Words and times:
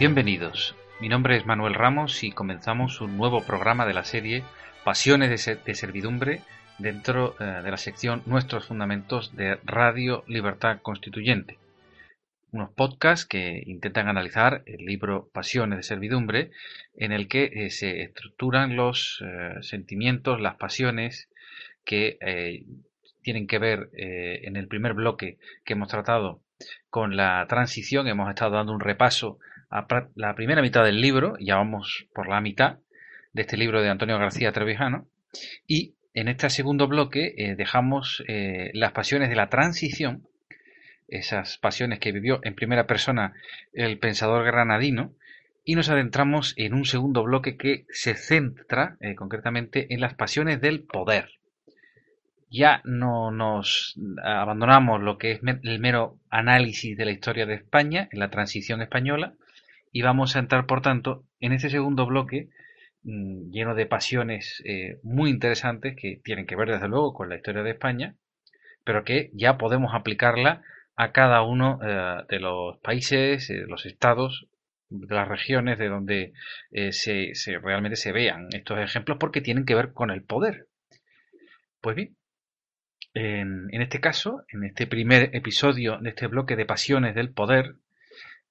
Bienvenidos, 0.00 0.74
mi 1.02 1.10
nombre 1.10 1.36
es 1.36 1.44
Manuel 1.44 1.74
Ramos 1.74 2.24
y 2.24 2.32
comenzamos 2.32 3.02
un 3.02 3.18
nuevo 3.18 3.44
programa 3.44 3.84
de 3.84 3.92
la 3.92 4.02
serie 4.02 4.44
Pasiones 4.82 5.28
de, 5.44 5.74
Servidumbre 5.74 6.40
dentro 6.78 7.36
eh, 7.38 7.44
de 7.62 7.70
la 7.70 7.76
sección 7.76 8.22
Nuestros 8.24 8.64
Fundamentos 8.64 9.36
de 9.36 9.58
Radio 9.62 10.24
Libertad 10.26 10.78
Constituyente. 10.80 11.58
Unos 12.50 12.70
podcasts 12.70 13.26
que 13.26 13.62
intentan 13.66 14.08
analizar 14.08 14.62
el 14.64 14.86
libro 14.86 15.28
Pasiones 15.34 15.76
de 15.76 15.82
Servidumbre 15.82 16.50
en 16.96 17.12
el 17.12 17.28
que 17.28 17.50
eh, 17.52 17.68
se 17.68 18.00
estructuran 18.00 18.76
los 18.76 19.22
eh, 19.22 19.56
sentimientos, 19.60 20.40
las 20.40 20.56
pasiones 20.56 21.28
que 21.84 22.64
tienen 23.20 23.46
que 23.46 23.58
ver 23.58 23.90
en 23.92 24.56
el 24.56 24.66
primer 24.66 24.94
bloque 24.94 25.36
que 25.62 25.74
hemos 25.74 25.88
tratado 25.88 26.40
con 26.88 27.16
la 27.16 27.44
transición. 27.50 28.08
Hemos 28.08 28.30
estado 28.30 28.52
dando 28.52 28.72
un 28.72 28.80
repaso 28.80 29.38
la 30.14 30.34
primera 30.34 30.62
mitad 30.62 30.84
del 30.84 31.00
libro, 31.00 31.36
ya 31.38 31.56
vamos 31.56 32.06
por 32.14 32.28
la 32.28 32.40
mitad 32.40 32.78
de 33.32 33.42
este 33.42 33.56
libro 33.56 33.80
de 33.80 33.88
Antonio 33.88 34.18
García 34.18 34.52
Trevijano, 34.52 35.06
y 35.66 35.94
en 36.12 36.28
este 36.28 36.50
segundo 36.50 36.88
bloque 36.88 37.34
eh, 37.36 37.54
dejamos 37.54 38.24
eh, 38.26 38.70
las 38.74 38.92
pasiones 38.92 39.28
de 39.28 39.36
la 39.36 39.48
transición, 39.48 40.26
esas 41.06 41.58
pasiones 41.58 42.00
que 42.00 42.12
vivió 42.12 42.40
en 42.42 42.54
primera 42.54 42.86
persona 42.86 43.32
el 43.72 43.98
pensador 43.98 44.44
granadino, 44.44 45.14
y 45.64 45.76
nos 45.76 45.88
adentramos 45.88 46.54
en 46.56 46.74
un 46.74 46.84
segundo 46.84 47.22
bloque 47.22 47.56
que 47.56 47.84
se 47.90 48.14
centra 48.14 48.96
eh, 49.00 49.14
concretamente 49.14 49.92
en 49.94 50.00
las 50.00 50.14
pasiones 50.14 50.60
del 50.60 50.82
poder. 50.82 51.30
Ya 52.50 52.80
no 52.84 53.30
nos 53.30 53.94
abandonamos 54.24 55.00
lo 55.00 55.16
que 55.16 55.32
es 55.32 55.40
el 55.62 55.78
mero 55.78 56.18
análisis 56.28 56.96
de 56.96 57.04
la 57.04 57.12
historia 57.12 57.46
de 57.46 57.54
España 57.54 58.08
en 58.10 58.18
la 58.18 58.30
transición 58.30 58.82
española, 58.82 59.34
y 59.92 60.02
vamos 60.02 60.36
a 60.36 60.38
entrar, 60.38 60.66
por 60.66 60.82
tanto, 60.82 61.24
en 61.40 61.52
este 61.52 61.70
segundo 61.70 62.06
bloque 62.06 62.48
mm, 63.02 63.50
lleno 63.50 63.74
de 63.74 63.86
pasiones 63.86 64.62
eh, 64.64 64.98
muy 65.02 65.30
interesantes 65.30 65.96
que 65.96 66.20
tienen 66.22 66.46
que 66.46 66.56
ver, 66.56 66.68
desde 66.70 66.88
luego, 66.88 67.12
con 67.12 67.28
la 67.28 67.36
historia 67.36 67.62
de 67.62 67.70
España, 67.70 68.16
pero 68.84 69.04
que 69.04 69.30
ya 69.34 69.58
podemos 69.58 69.94
aplicarla 69.94 70.62
a 70.96 71.12
cada 71.12 71.42
uno 71.42 71.80
eh, 71.82 72.24
de 72.28 72.40
los 72.40 72.78
países, 72.78 73.48
de 73.48 73.66
los 73.66 73.86
estados, 73.86 74.46
de 74.88 75.14
las 75.14 75.28
regiones 75.28 75.78
de 75.78 75.88
donde 75.88 76.32
eh, 76.72 76.90
realmente 77.62 77.96
se 77.96 78.12
vean 78.12 78.48
estos 78.52 78.78
ejemplos 78.78 79.18
porque 79.18 79.40
tienen 79.40 79.64
que 79.64 79.74
ver 79.74 79.92
con 79.92 80.10
el 80.10 80.22
poder. 80.22 80.66
Pues 81.80 81.96
bien, 81.96 82.16
en, 83.14 83.68
en 83.72 83.82
este 83.82 84.00
caso, 84.00 84.44
en 84.48 84.64
este 84.64 84.86
primer 84.86 85.34
episodio 85.34 85.98
de 85.98 86.10
este 86.10 86.26
bloque 86.26 86.56
de 86.56 86.66
pasiones 86.66 87.14
del 87.14 87.30
poder, 87.30 87.76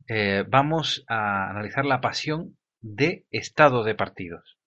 eh, 0.09 0.43
vamos 0.47 1.05
a 1.07 1.51
analizar 1.51 1.85
la 1.85 2.01
pasión 2.01 2.57
de 2.81 3.25
estado 3.29 3.83
de 3.83 3.93
partidos. 3.93 4.57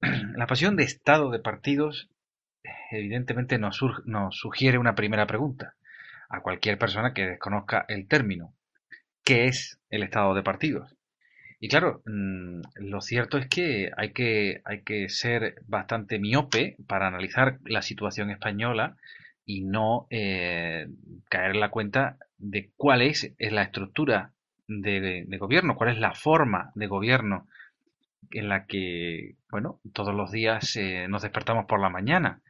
La 0.36 0.46
pasión 0.46 0.76
de 0.76 0.84
estado 0.84 1.30
de 1.30 1.38
partidos 1.38 2.10
evidentemente 2.90 3.58
nos, 3.58 3.80
sugiere 4.30 4.76
una 4.76 4.94
primera 4.94 5.26
pregunta 5.26 5.74
a 6.28 6.42
cualquier 6.42 6.76
persona 6.78 7.14
que 7.14 7.26
desconozca 7.26 7.86
el 7.88 8.06
término. 8.06 8.54
¿Qué 9.24 9.46
es 9.46 9.78
el 9.88 10.02
estado 10.02 10.34
de 10.34 10.42
partidos? 10.42 10.94
Y 11.58 11.68
claro, 11.68 12.02
mm, 12.04 12.60
lo 12.74 13.00
cierto 13.00 13.38
es 13.38 13.48
que 13.48 13.90
hay 13.96 14.12
que, 14.12 14.60
hay 14.66 14.82
que 14.82 15.08
ser 15.08 15.54
bastante 15.66 16.18
miope 16.18 16.76
para 16.86 17.06
analizar 17.06 17.58
la 17.64 17.80
situación 17.80 18.30
española 18.30 18.96
y 19.46 19.62
no 19.62 20.06
eh, 20.10 20.88
caer 21.30 21.52
en 21.52 21.60
la 21.60 21.70
cuenta 21.70 22.18
de 22.36 22.70
cuál 22.76 23.00
es 23.00 23.32
la 23.38 23.62
estructura 23.62 24.32
de, 24.80 25.26
gobierno, 25.38 25.76
cuál 25.76 25.90
es 25.90 25.98
la 25.98 26.14
forma 26.14 26.70
de 26.74 26.86
gobierno 26.86 27.48
en 28.30 28.48
la 28.48 28.66
que, 28.66 29.36
bueno, 29.50 29.80
todos 29.92 30.14
los 30.14 30.30
días 30.30 30.76
eh, 30.76 31.06
nos 31.08 31.22
despertamos 31.22 31.66
por 31.66 31.80
la 31.80 31.90
mañana. 31.90 32.40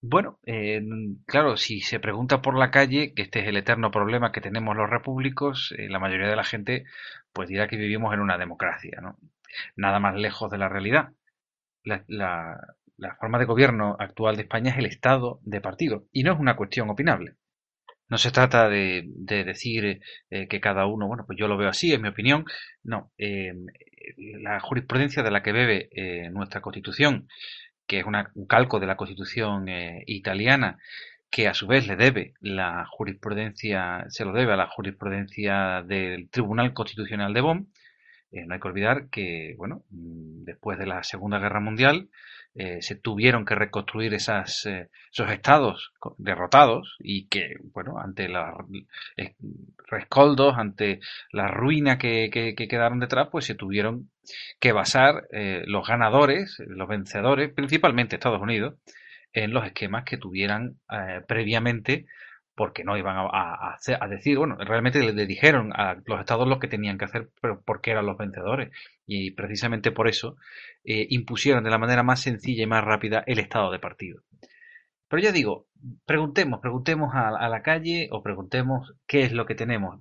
Bueno, 0.00 0.38
eh, 0.44 0.82
claro, 1.26 1.56
si 1.56 1.80
se 1.80 1.98
pregunta 1.98 2.42
por 2.42 2.58
la 2.58 2.70
calle, 2.70 3.14
que 3.14 3.22
este 3.22 3.40
es 3.40 3.48
el 3.48 3.56
eterno 3.56 3.90
problema 3.90 4.32
que 4.32 4.42
tenemos 4.42 4.76
los 4.76 4.90
repúblicos, 4.90 5.74
eh, 5.78 5.88
la 5.88 5.98
mayoría 5.98 6.28
de 6.28 6.36
la 6.36 6.44
gente 6.44 6.84
pues 7.32 7.48
dirá 7.48 7.68
que 7.68 7.76
vivimos 7.76 8.12
en 8.12 8.20
una 8.20 8.36
democracia, 8.36 9.00
¿no? 9.00 9.16
Nada 9.76 10.00
más 10.00 10.14
lejos 10.16 10.50
de 10.50 10.58
la 10.58 10.68
realidad. 10.68 11.12
La, 11.84 12.04
la 12.96 13.14
forma 13.16 13.38
de 13.38 13.44
gobierno 13.44 13.96
actual 13.98 14.36
de 14.36 14.42
España 14.42 14.72
es 14.72 14.78
el 14.78 14.86
estado 14.86 15.40
de 15.42 15.60
partido 15.60 16.06
y 16.12 16.22
no 16.22 16.32
es 16.32 16.40
una 16.40 16.56
cuestión 16.56 16.90
opinable. 16.90 17.36
No 18.08 18.18
se 18.18 18.30
trata 18.30 18.68
de, 18.68 19.04
decir 19.26 20.00
eh, 20.30 20.46
que 20.48 20.60
cada 20.60 20.86
uno, 20.86 21.06
bueno, 21.06 21.24
pues 21.26 21.38
yo 21.38 21.48
lo 21.48 21.56
veo 21.56 21.68
así, 21.68 21.92
es 21.92 22.00
mi 22.00 22.08
opinión. 22.08 22.44
No, 22.82 23.12
eh, 23.18 23.54
la 24.16 24.60
jurisprudencia 24.60 25.22
de 25.22 25.30
la 25.30 25.42
que 25.42 25.52
bebe 25.52 25.88
eh, 25.92 26.30
nuestra 26.30 26.60
Constitución, 26.60 27.28
que 27.86 28.00
es 28.00 28.04
un 28.06 28.46
calco 28.46 28.80
de 28.80 28.86
la 28.86 28.96
Constitución 28.96 29.66
italiana, 30.06 30.78
que 31.30 31.48
a 31.48 31.54
su 31.54 31.66
vez 31.66 31.86
le 31.86 31.96
debe 31.96 32.34
la 32.40 32.86
jurisprudencia, 32.88 34.04
se 34.08 34.24
lo 34.24 34.32
debe 34.32 34.52
a 34.52 34.56
la 34.56 34.68
jurisprudencia 34.68 35.82
del 35.82 36.30
Tribunal 36.30 36.72
Constitucional 36.72 37.34
de 37.34 37.40
Bonn. 37.40 37.68
No 38.46 38.54
hay 38.54 38.60
que 38.60 38.68
olvidar 38.68 39.08
que, 39.10 39.54
bueno, 39.56 39.82
mm, 39.90 40.44
después 40.44 40.78
de 40.78 40.86
la 40.86 41.02
Segunda 41.02 41.38
Guerra 41.38 41.60
Mundial, 41.60 42.08
eh, 42.56 42.82
se 42.82 42.94
tuvieron 42.94 43.44
que 43.44 43.56
reconstruir 43.56 44.14
esas, 44.14 44.64
eh, 44.66 44.88
esos 45.10 45.28
estados 45.30 45.92
derrotados 46.18 46.96
y 47.00 47.26
que, 47.26 47.56
bueno, 47.72 47.98
ante 47.98 48.28
los 48.28 48.44
eh, 49.16 49.34
rescoldos, 49.88 50.56
ante 50.56 51.00
la 51.32 51.48
ruina 51.48 51.98
que, 51.98 52.30
que, 52.30 52.54
quedaron 52.54 53.00
detrás, 53.00 53.28
pues 53.32 53.44
se 53.44 53.56
tuvieron 53.56 54.10
que 54.60 54.72
basar 54.72 55.26
los 55.66 55.86
ganadores, 55.86 56.58
los 56.66 56.88
vencedores, 56.88 57.52
principalmente 57.52 58.16
Estados 58.16 58.40
Unidos, 58.40 58.76
en 59.32 59.52
los 59.52 59.66
esquemas 59.66 60.04
que 60.04 60.16
tuvieran 60.16 60.78
previamente 61.26 62.06
porque 62.54 62.84
no 62.84 62.96
iban 62.96 63.16
a, 63.16 63.76
a, 63.76 64.08
decir, 64.08 64.38
bueno, 64.38 64.56
realmente 64.56 65.00
le, 65.12 65.26
dijeron 65.26 65.72
a 65.74 65.96
los 66.06 66.20
estados 66.20 66.46
lo 66.46 66.58
que 66.58 66.68
tenían 66.68 66.98
que 66.98 67.06
hacer, 67.06 67.30
pero 67.40 67.60
porque 67.62 67.90
eran 67.90 68.06
los 68.06 68.16
vencedores. 68.16 68.70
Y 69.06 69.32
precisamente 69.32 69.90
por 69.90 70.08
eso 70.08 70.36
eh, 70.84 71.06
impusieron 71.10 71.64
de 71.64 71.70
la 71.70 71.78
manera 71.78 72.02
más 72.02 72.20
sencilla 72.20 72.62
y 72.62 72.66
más 72.66 72.84
rápida 72.84 73.24
el 73.26 73.38
estado 73.38 73.72
de 73.72 73.80
partido. 73.80 74.22
Pero 75.08 75.22
ya 75.22 75.32
digo, 75.32 75.66
preguntemos, 76.06 76.60
preguntemos 76.60 77.14
a, 77.14 77.48
la 77.48 77.62
calle 77.62 78.08
o 78.12 78.22
preguntemos 78.22 78.94
qué 79.06 79.20
es 79.22 79.32
lo 79.32 79.46
que 79.46 79.54
tenemos. 79.54 80.00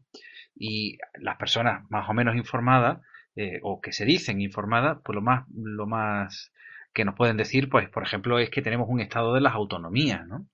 Y 0.55 0.97
las 1.15 1.37
personas 1.37 1.89
más 1.89 2.07
o 2.09 2.13
menos 2.13 2.35
informadas, 2.35 2.99
eh, 3.35 3.59
o 3.63 3.81
que 3.81 3.91
se 3.91 4.05
dicen 4.05 4.41
informadas, 4.41 4.99
pues 5.03 5.15
lo 5.15 5.21
más, 5.21 5.45
lo 5.49 5.87
más 5.87 6.51
que 6.93 7.05
nos 7.05 7.15
pueden 7.15 7.37
decir, 7.37 7.69
pues, 7.69 7.89
por 7.89 8.03
ejemplo, 8.03 8.39
es 8.39 8.49
que 8.51 8.61
tenemos 8.61 8.87
un 8.89 9.01
estado 9.01 9.33
de 9.33 9.41
las 9.41 9.53
autonomías, 9.53 10.27
¿no? 10.27 10.47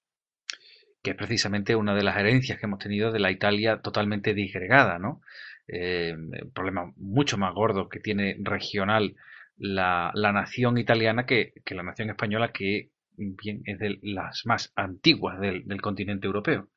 Que 1.01 1.11
es 1.11 1.15
precisamente 1.15 1.75
una 1.75 1.95
de 1.95 2.03
las 2.03 2.17
herencias 2.17 2.59
que 2.59 2.65
hemos 2.65 2.79
tenido 2.79 3.11
de 3.11 3.19
la 3.19 3.31
Italia 3.31 3.81
totalmente 3.81 4.33
disgregada, 4.33 4.99
¿no? 4.99 5.21
Eh, 5.67 6.15
problema 6.53 6.91
mucho 6.97 7.37
más 7.37 7.53
gordo 7.53 7.89
que 7.89 7.99
tiene 7.99 8.35
regional 8.39 9.15
la, 9.57 10.11
nación 10.15 10.77
italiana 10.77 11.25
que, 11.25 11.53
la 11.69 11.83
nación 11.83 12.09
española, 12.09 12.51
que 12.51 12.89
bien 13.17 13.61
es 13.65 13.77
de 13.77 13.99
las 14.01 14.45
más 14.45 14.73
antiguas 14.75 15.39
del, 15.39 15.81
continente 15.81 16.27
europeo. 16.27 16.69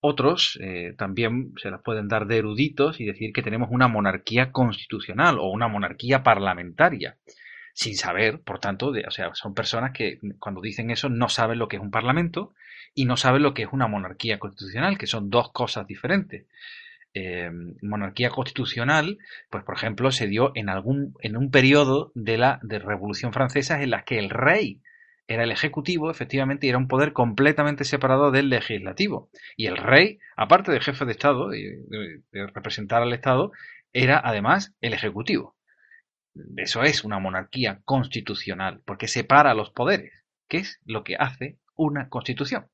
Otros 0.00 0.58
eh, 0.62 0.94
también 0.96 1.52
se 1.56 1.70
las 1.70 1.82
pueden 1.82 2.08
dar 2.08 2.26
de 2.26 2.38
eruditos 2.38 3.00
y 3.00 3.04
decir 3.04 3.32
que 3.32 3.42
tenemos 3.42 3.68
una 3.70 3.88
monarquía 3.88 4.50
constitucional 4.50 5.38
o 5.38 5.50
una 5.50 5.68
monarquía 5.68 6.22
parlamentaria, 6.22 7.18
sin 7.74 7.96
saber, 7.96 8.40
por 8.40 8.60
tanto, 8.60 8.92
de, 8.92 9.04
o 9.06 9.10
sea, 9.10 9.34
son 9.34 9.54
personas 9.54 9.92
que 9.92 10.18
cuando 10.38 10.60
dicen 10.60 10.90
eso 10.90 11.08
no 11.08 11.28
saben 11.28 11.58
lo 11.58 11.68
que 11.68 11.76
es 11.76 11.82
un 11.82 11.90
parlamento 11.90 12.54
y 12.94 13.04
no 13.06 13.16
sabe 13.16 13.40
lo 13.40 13.54
que 13.54 13.62
es 13.62 13.68
una 13.72 13.88
monarquía 13.88 14.38
constitucional, 14.38 14.98
que 14.98 15.06
son 15.06 15.30
dos 15.30 15.52
cosas 15.52 15.86
diferentes. 15.86 16.46
eh, 17.14 17.50
monarquía 17.82 18.30
constitucional, 18.30 19.18
pues 19.50 19.64
por 19.64 19.74
ejemplo, 19.76 20.10
se 20.12 20.26
dio 20.28 20.52
en 20.54 20.68
algún, 20.68 21.14
en 21.20 21.36
un 21.36 21.50
periodo 21.50 22.12
de 22.14 22.38
la 22.38 22.60
de 22.62 22.78
Revolución 22.78 23.32
Francesa 23.32 23.82
en 23.82 23.90
la 23.90 24.04
que 24.04 24.18
el 24.18 24.30
rey 24.30 24.80
era 25.26 25.44
el 25.44 25.52
ejecutivo, 25.52 26.10
efectivamente, 26.10 26.66
y 26.66 26.70
era 26.70 26.78
un 26.78 26.88
poder 26.88 27.12
completamente 27.12 27.84
separado 27.84 28.30
del 28.32 28.48
legislativo. 28.48 29.30
Y 29.56 29.66
el 29.66 29.76
rey, 29.76 30.18
aparte 30.36 30.72
de 30.72 30.80
jefe 30.80 31.04
de 31.04 31.12
Estado, 31.12 31.48
de, 31.50 31.84
de 32.32 32.46
representar 32.48 33.02
al 33.02 33.12
Estado, 33.12 33.52
era 33.92 34.20
además 34.24 34.74
el 34.80 34.92
ejecutivo. 34.92 35.56
Eso 36.56 36.82
es 36.82 37.04
una 37.04 37.18
monarquía 37.18 37.80
constitucional, 37.84 38.82
porque 38.84 39.08
separa 39.08 39.54
los 39.54 39.70
poderes, 39.70 40.12
que 40.48 40.58
es 40.58 40.80
lo 40.84 41.04
que 41.04 41.16
hace 41.16 41.58
una 41.76 42.08
constitución. 42.08 42.66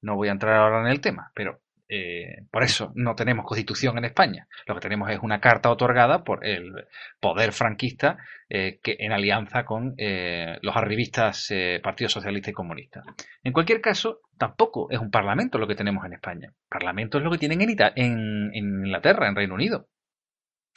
No 0.00 0.16
voy 0.16 0.28
a 0.28 0.32
entrar 0.32 0.56
ahora 0.56 0.80
en 0.80 0.88
el 0.88 1.00
tema, 1.00 1.30
pero 1.34 1.60
eh, 1.86 2.46
por 2.50 2.64
eso 2.64 2.92
no 2.94 3.14
tenemos 3.14 3.44
constitución 3.44 3.98
en 3.98 4.06
España. 4.06 4.48
Lo 4.66 4.74
que 4.74 4.80
tenemos 4.80 5.10
es 5.10 5.18
una 5.22 5.40
carta 5.40 5.70
otorgada 5.70 6.24
por 6.24 6.44
el 6.46 6.86
poder 7.20 7.52
franquista 7.52 8.16
eh, 8.48 8.78
que, 8.82 8.96
en 8.98 9.12
alianza 9.12 9.64
con 9.64 9.94
eh, 9.98 10.58
los 10.62 10.74
arribistas 10.76 11.52
Partido 11.82 12.08
Socialista 12.08 12.50
y 12.50 12.54
Comunista. 12.54 13.02
En 13.42 13.52
cualquier 13.52 13.80
caso, 13.80 14.20
tampoco 14.38 14.90
es 14.90 14.98
un 14.98 15.10
parlamento 15.10 15.58
lo 15.58 15.68
que 15.68 15.74
tenemos 15.74 16.04
en 16.06 16.14
España. 16.14 16.52
Parlamento 16.68 17.18
es 17.18 17.24
lo 17.24 17.30
que 17.30 17.38
tienen 17.38 17.60
en, 17.60 18.50
en 18.54 18.54
Inglaterra, 18.54 19.28
en 19.28 19.36
Reino 19.36 19.54
Unido. 19.54 19.88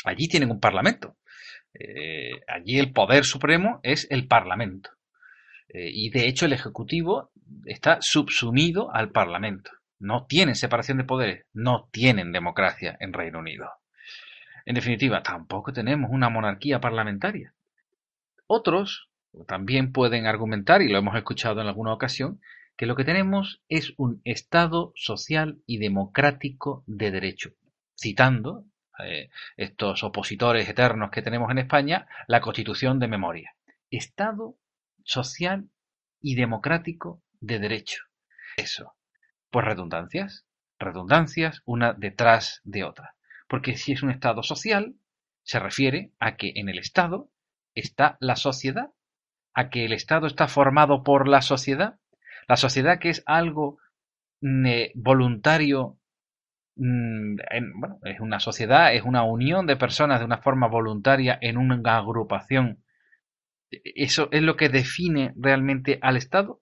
Allí 0.04 0.28
tienen 0.28 0.52
un 0.52 0.60
parlamento. 0.60 1.18
allí 2.48 2.80
el 2.80 2.92
poder 2.92 3.24
supremo 3.24 3.80
es 3.84 4.08
el 4.12 4.28
parlamento. 4.28 4.92
Y 5.70 6.10
de 6.10 6.28
hecho 6.28 6.46
el 6.46 6.54
Ejecutivo 6.54 7.32
está 7.66 7.98
subsumido 8.02 8.94
al 8.94 9.12
parlamento 9.12 9.72
no 10.00 10.26
tienen 10.26 10.56
separación 10.56 10.98
de 10.98 11.04
poderes, 11.04 11.46
no 11.54 11.90
tienen 11.92 12.32
democracia 12.32 12.98
en 13.00 13.14
Reino 13.14 13.40
Unido. 13.40 13.70
En 14.66 14.76
definitiva, 14.76 15.24
tampoco 15.24 15.74
tenemos 15.74 16.12
una 16.12 16.30
monarquía 16.30 16.80
parlamentaria. 16.80 17.54
Otros 18.48 19.10
también 19.48 19.92
pueden 19.92 20.26
argumentar, 20.26 20.82
y 20.82 20.90
lo 20.90 20.98
hemos 20.98 21.16
escuchado 21.16 21.62
en 21.62 21.68
alguna 21.68 21.94
ocasión, 21.94 22.42
que 22.76 22.86
lo 22.86 22.96
que 22.96 23.06
tenemos 23.06 23.62
es 23.70 23.94
un 23.98 24.22
Estado 24.24 24.92
social 24.96 25.60
y 25.66 25.80
democrático 25.80 26.84
de 26.86 27.12
derecho, 27.12 27.52
citando 27.96 28.66
eh, 29.04 29.30
estos 29.58 30.04
opositores 30.04 30.68
eternos 30.70 31.12
que 31.12 31.22
tenemos 31.22 31.50
en 31.52 31.60
España, 31.60 32.08
la 32.28 32.42
Constitución 32.42 33.00
de 33.00 33.08
memoria. 33.08 33.56
Estado 33.90 34.58
social 35.08 35.70
y 36.22 36.36
democrático 36.36 37.24
de 37.40 37.60
derecho. 37.60 38.04
Eso. 38.58 38.94
Pues 39.50 39.66
redundancias, 39.66 40.46
redundancias 40.78 41.62
una 41.66 41.94
detrás 41.94 42.62
de 42.64 42.84
otra. 42.84 43.16
Porque 43.48 43.78
si 43.78 43.94
es 43.94 44.04
un 44.04 44.12
Estado 44.12 44.44
social, 44.44 44.96
se 45.44 45.60
refiere 45.60 46.12
a 46.20 46.36
que 46.36 46.52
en 46.56 46.70
el 46.70 46.78
Estado 46.78 47.32
está 47.74 48.18
la 48.20 48.36
sociedad, 48.36 48.92
a 49.54 49.70
que 49.70 49.86
el 49.86 49.94
Estado 49.94 50.28
está 50.28 50.48
formado 50.48 51.04
por 51.04 51.28
la 51.28 51.42
sociedad, 51.42 52.00
la 52.48 52.58
sociedad 52.58 53.00
que 53.00 53.10
es 53.10 53.24
algo 53.26 53.80
voluntario, 54.96 55.98
mm, 56.76 57.38
bueno, 57.80 58.00
es 58.04 58.20
una 58.20 58.40
sociedad, 58.40 58.94
es 58.94 59.04
una 59.04 59.24
unión 59.24 59.66
de 59.66 59.78
personas 59.78 60.20
de 60.20 60.26
una 60.26 60.40
forma 60.40 60.68
voluntaria 60.68 61.38
en 61.42 61.58
una 61.58 61.98
agrupación. 61.98 62.84
¿E-, 63.72 63.82
¿Eso 63.96 64.30
es 64.32 64.42
lo 64.42 64.56
que 64.56 64.70
define 64.70 65.34
realmente 65.38 66.00
al 66.02 66.18
Estado? 66.18 66.62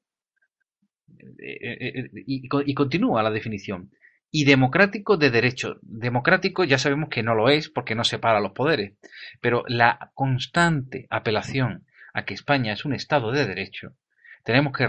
Eh, 1.40 2.10
y, 2.26 2.48
y, 2.66 2.74
continúa 2.74 3.24
la 3.24 3.32
definición. 3.32 3.92
Y 4.32 4.44
democrático 4.46 5.18
de 5.18 5.30
derecho. 5.30 5.78
Democrático 5.82 6.64
ya 6.64 6.78
sabemos 6.78 7.10
que 7.10 7.24
no 7.24 7.36
lo 7.36 7.50
es 7.50 7.70
porque 7.70 7.96
no 7.96 8.04
separa 8.04 8.42
los 8.42 8.52
poderes. 8.52 8.94
Pero 9.40 9.64
la 9.68 10.12
constante 10.14 11.08
apelación 11.10 11.86
a 12.14 12.26
que 12.26 12.34
España 12.34 12.74
es 12.74 12.86
un 12.86 12.94
Estado 12.94 13.32
de 13.32 13.46
derecho, 13.46 13.96
tenemos 14.44 14.74
que 14.74 14.88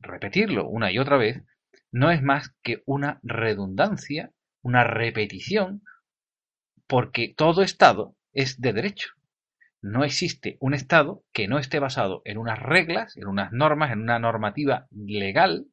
repetirlo 0.00 0.68
una 0.68 0.90
y 0.90 0.98
otra 0.98 1.18
vez, 1.18 1.42
no 1.90 2.10
es 2.10 2.22
más 2.22 2.54
que 2.62 2.82
una 2.86 3.20
redundancia, 3.22 4.30
una 4.62 4.84
repetición, 4.84 5.82
porque 6.86 7.34
todo 7.36 7.62
Estado 7.62 8.16
es 8.32 8.60
de 8.60 8.72
derecho 8.72 9.17
no 9.88 10.04
existe 10.04 10.56
un 10.60 10.74
Estado 10.74 11.22
que 11.32 11.48
no 11.48 11.58
esté 11.58 11.78
basado 11.78 12.22
en 12.24 12.38
unas 12.38 12.58
reglas, 12.58 13.16
en 13.16 13.26
unas 13.26 13.52
normas, 13.52 13.92
en 13.92 14.00
una 14.00 14.18
normativa 14.18 14.86
legal, 14.90 15.66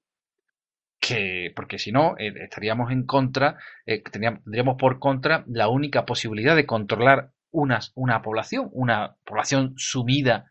que, 0.99 1.51
porque 1.55 1.77
si 1.77 1.91
no, 1.91 2.15
eh, 2.17 2.33
estaríamos 2.43 2.91
en 2.91 3.05
contra, 3.05 3.57
eh, 3.85 4.01
tendríamos, 4.01 4.75
por 4.77 4.99
contra 4.99 5.43
la 5.47 5.67
única 5.67 6.05
posibilidad 6.05 6.55
de 6.55 6.65
controlar 6.65 7.31
una 7.51 8.21
población, 8.21 8.69
una 8.73 9.15
población 9.23 9.73
sumida 9.77 10.45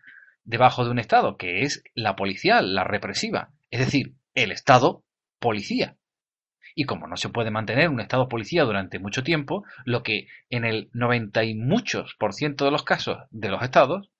debajo 0.44 0.84
de 0.84 0.90
un 0.90 0.98
Estado, 0.98 1.36
que 1.36 1.62
es 1.62 1.82
la 1.94 2.16
policial, 2.16 2.74
la 2.74 2.84
represiva, 2.84 3.50
es 3.70 3.80
decir, 3.80 4.14
el 4.34 4.52
Estado 4.52 5.04
policía. 5.38 5.96
Y 6.74 6.84
como 6.84 7.06
no 7.06 7.16
se 7.16 7.28
puede 7.28 7.50
mantener 7.50 7.88
un 7.88 8.00
estado 8.00 8.28
policía 8.28 8.64
durante 8.64 8.98
mucho 8.98 9.22
tiempo, 9.22 9.64
lo 9.84 10.02
que 10.02 10.26
en 10.50 10.64
el 10.64 10.90
90 10.92 11.44
y 11.44 11.54
muchos 11.54 12.16
por 12.18 12.32
ciento 12.34 12.64
de 12.64 12.72
los 12.72 12.82
casos 12.82 13.18
de 13.30 13.48
los 13.48 13.62
estados, 13.62 14.10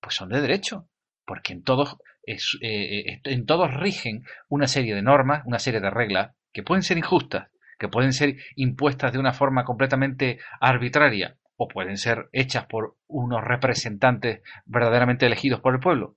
pues 0.00 0.14
son 0.14 0.28
de 0.28 0.40
derecho, 0.40 0.88
porque 1.24 1.52
en 1.52 1.62
todos, 1.62 1.96
eh, 2.26 2.36
eh, 2.60 3.20
en 3.24 3.46
todos 3.46 3.72
rigen 3.72 4.24
una 4.48 4.66
serie 4.66 4.94
de 4.94 5.02
normas, 5.02 5.42
una 5.46 5.58
serie 5.58 5.80
de 5.80 5.90
reglas 5.90 6.34
que 6.52 6.62
pueden 6.62 6.82
ser 6.82 6.98
injustas, 6.98 7.48
que 7.78 7.88
pueden 7.88 8.12
ser 8.12 8.36
impuestas 8.56 9.12
de 9.12 9.18
una 9.18 9.32
forma 9.32 9.64
completamente 9.64 10.38
arbitraria 10.60 11.38
o 11.56 11.68
pueden 11.68 11.96
ser 11.96 12.28
hechas 12.32 12.66
por 12.66 12.96
unos 13.06 13.42
representantes 13.42 14.42
verdaderamente 14.66 15.26
elegidos 15.26 15.60
por 15.60 15.74
el 15.74 15.80
pueblo, 15.80 16.16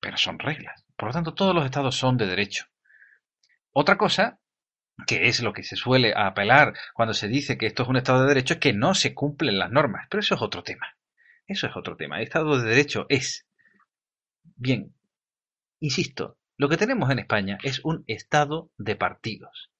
pero 0.00 0.16
son 0.16 0.38
reglas. 0.38 0.84
Por 0.96 1.08
lo 1.08 1.12
tanto, 1.12 1.34
todos 1.34 1.54
los 1.54 1.64
estados 1.64 1.96
son 1.96 2.16
de 2.16 2.26
derecho. 2.26 2.66
Otra 3.72 3.96
cosa 3.96 4.38
que 5.06 5.28
es 5.28 5.42
lo 5.42 5.52
que 5.52 5.62
se 5.62 5.76
suele 5.76 6.12
apelar 6.16 6.74
cuando 6.94 7.14
se 7.14 7.28
dice 7.28 7.58
que 7.58 7.66
esto 7.66 7.82
es 7.82 7.88
un 7.88 7.96
Estado 7.96 8.22
de 8.22 8.28
Derecho, 8.28 8.54
es 8.54 8.60
que 8.60 8.72
no 8.72 8.94
se 8.94 9.14
cumplen 9.14 9.58
las 9.58 9.70
normas. 9.70 10.06
Pero 10.08 10.20
eso 10.20 10.34
es 10.34 10.42
otro 10.42 10.62
tema. 10.62 10.96
Eso 11.46 11.66
es 11.66 11.76
otro 11.76 11.96
tema. 11.96 12.16
El 12.16 12.24
Estado 12.24 12.58
de 12.60 12.68
Derecho 12.68 13.06
es. 13.08 13.46
Bien, 14.56 14.94
insisto, 15.80 16.38
lo 16.56 16.68
que 16.68 16.76
tenemos 16.76 17.10
en 17.10 17.18
España 17.18 17.58
es 17.62 17.80
un 17.84 18.04
Estado 18.06 18.70
de 18.78 18.96
partidos. 18.96 19.70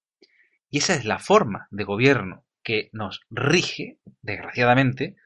Y 0.69 0.79
esa 0.79 0.95
es 0.95 1.05
la 1.05 1.19
forma 1.19 1.69
de 1.71 1.85
gobierno 1.85 2.45
que 2.65 2.89
nos 2.93 3.21
rige, 3.31 3.99
desgraciadamente, 4.23 5.17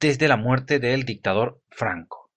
desde 0.00 0.28
la 0.28 0.36
muerte 0.36 0.78
del 0.78 1.04
dictador 1.04 1.60
Franco. 1.70 2.30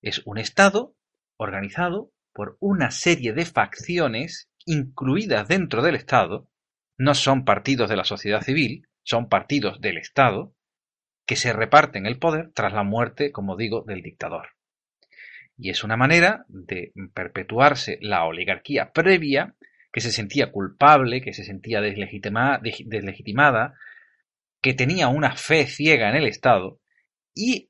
Es 0.00 0.22
un 0.24 0.38
Estado 0.38 0.94
organizado 1.36 2.12
por 2.32 2.56
una 2.60 2.90
serie 2.90 3.32
de 3.32 3.44
facciones 3.44 4.48
incluidas 4.66 5.48
dentro 5.48 5.82
del 5.82 5.94
Estado, 5.94 6.50
no 6.96 7.14
son 7.14 7.44
partidos 7.44 7.88
de 7.88 7.96
la 7.96 8.04
sociedad 8.04 8.42
civil, 8.42 8.88
son 9.02 9.28
partidos 9.28 9.80
del 9.80 9.98
Estado, 9.98 10.54
que 11.26 11.36
se 11.36 11.52
reparten 11.52 12.06
el 12.06 12.18
poder 12.18 12.50
tras 12.54 12.72
la 12.72 12.82
muerte, 12.82 13.32
como 13.32 13.56
digo, 13.56 13.82
del 13.86 14.02
dictador. 14.02 14.48
Y 15.56 15.70
es 15.70 15.84
una 15.84 15.96
manera 15.96 16.44
de 16.48 16.92
perpetuarse 17.14 17.98
la 18.00 18.24
oligarquía 18.24 18.92
previa, 18.92 19.54
que 19.92 20.00
se 20.00 20.10
sentía 20.10 20.50
culpable, 20.50 21.20
que 21.22 21.32
se 21.32 21.44
sentía 21.44 21.80
deslegitimada, 21.80 22.60
que 24.60 24.74
tenía 24.74 25.08
una 25.08 25.36
fe 25.36 25.66
ciega 25.66 26.10
en 26.10 26.16
el 26.16 26.26
Estado, 26.26 26.80
y 27.34 27.68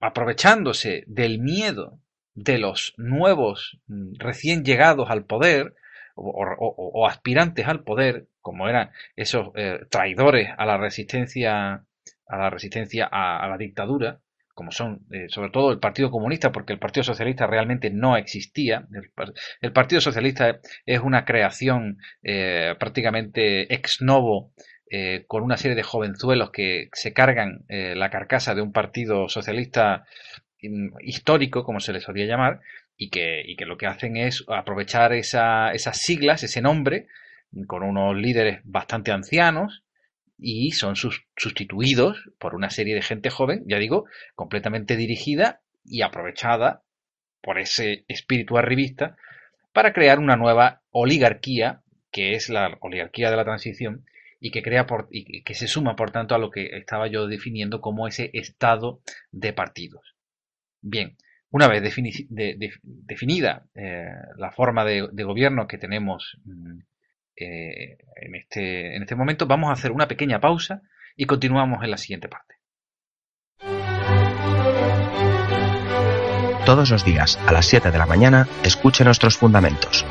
aprovechándose 0.00 1.04
del 1.06 1.38
miedo 1.38 2.00
de 2.34 2.58
los 2.58 2.94
nuevos 2.96 3.78
mm, 3.86 4.14
recién 4.18 4.64
llegados 4.64 5.10
al 5.10 5.24
poder 5.24 5.74
o, 6.22 7.06
aspirantes 7.06 7.66
al 7.66 7.82
poder, 7.82 8.26
como 8.40 8.68
eran 8.68 8.90
esos 9.16 9.48
eh, 9.54 9.80
traidores 9.88 10.50
a 10.56 10.66
la 10.66 10.76
resistencia 10.76 11.84
a 12.26 12.36
la 12.38 12.50
resistencia 12.50 13.08
a, 13.10 13.48
la 13.48 13.56
dictadura, 13.56 14.20
como 14.54 14.70
son 14.70 15.00
eh, 15.10 15.26
sobre 15.28 15.50
todo 15.50 15.72
el 15.72 15.80
Partido 15.80 16.12
Comunista, 16.12 16.52
porque 16.52 16.72
el 16.72 16.78
Partido 16.78 17.02
Socialista 17.02 17.46
realmente 17.48 17.90
no 17.90 18.16
existía. 18.16 18.86
El, 19.60 19.72
Partido 19.72 20.00
Socialista 20.00 20.60
es 20.86 21.00
una 21.00 21.24
creación 21.24 21.98
eh, 22.22 22.76
prácticamente 22.78 23.72
ex 23.74 24.00
novo 24.00 24.52
con 25.28 25.44
una 25.44 25.56
serie 25.56 25.76
de 25.76 25.84
jovenzuelos 25.84 26.50
que 26.50 26.88
se 26.94 27.12
cargan 27.12 27.64
la 27.68 28.10
carcasa 28.10 28.56
de 28.56 28.60
un 28.60 28.72
partido 28.72 29.28
socialista 29.28 30.04
histórico, 31.00 31.64
como 31.64 31.80
se 31.80 31.92
les 31.92 32.02
solía 32.02 32.26
llamar, 32.26 32.60
y 32.96 33.08
que, 33.08 33.42
y 33.44 33.56
que 33.56 33.66
lo 33.66 33.76
que 33.76 33.86
hacen 33.86 34.16
es 34.16 34.44
aprovechar 34.48 35.12
esa, 35.12 35.72
esas 35.72 35.98
siglas, 35.98 36.42
ese 36.42 36.60
nombre, 36.60 37.06
con 37.66 37.82
unos 37.82 38.16
líderes 38.16 38.60
bastante 38.64 39.12
ancianos, 39.12 39.82
y 40.38 40.72
son 40.72 40.96
sustituidos 40.96 42.30
por 42.38 42.54
una 42.54 42.70
serie 42.70 42.94
de 42.94 43.02
gente 43.02 43.30
joven, 43.30 43.62
ya 43.66 43.78
digo, 43.78 44.06
completamente 44.34 44.96
dirigida 44.96 45.60
y 45.84 46.02
aprovechada 46.02 46.82
por 47.42 47.58
ese 47.58 48.04
espíritu 48.08 48.56
arribista 48.56 49.16
para 49.72 49.92
crear 49.92 50.18
una 50.18 50.36
nueva 50.36 50.82
oligarquía, 50.90 51.82
que 52.10 52.34
es 52.34 52.48
la 52.48 52.76
oligarquía 52.80 53.30
de 53.30 53.36
la 53.36 53.44
transición, 53.44 54.04
y 54.40 54.50
que 54.50 54.62
crea 54.62 54.86
por, 54.86 55.08
y 55.10 55.42
que 55.42 55.54
se 55.54 55.68
suma 55.68 55.96
por 55.96 56.10
tanto 56.10 56.34
a 56.34 56.38
lo 56.38 56.50
que 56.50 56.76
estaba 56.76 57.08
yo 57.08 57.26
definiendo 57.26 57.80
como 57.80 58.08
ese 58.08 58.30
estado 58.32 59.00
de 59.30 59.52
partidos. 59.52 60.16
Bien, 60.82 61.16
una 61.50 61.68
vez 61.68 61.82
definida 61.82 63.66
eh, 63.74 64.06
la 64.36 64.52
forma 64.52 64.84
de, 64.84 65.24
gobierno 65.24 65.66
que 65.66 65.78
tenemos 65.78 66.38
mm, 66.44 66.78
eh, 67.36 67.98
en, 68.16 68.34
este, 68.34 68.96
en 68.96 69.02
este 69.02 69.16
momento, 69.16 69.46
vamos 69.46 69.70
a 69.70 69.72
hacer 69.72 69.92
una 69.92 70.08
pequeña 70.08 70.40
pausa 70.40 70.82
y 71.16 71.26
continuamos 71.26 71.82
en 71.82 71.90
la 71.90 71.96
siguiente 71.96 72.28
parte. 72.28 72.54
Todos 76.64 76.90
los 76.90 77.04
días 77.04 77.38
a 77.46 77.52
las 77.52 77.66
7 77.66 77.90
de 77.90 77.98
la 77.98 78.06
mañana 78.06 78.46
escuche 78.62 79.02
nuestros 79.02 79.36
fundamentos. 79.36 80.06